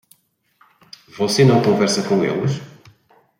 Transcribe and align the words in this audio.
Você 1.15 1.45
não 1.45 1.61
conversa 1.61 2.01
com 2.01 2.23
eles? 2.23 2.53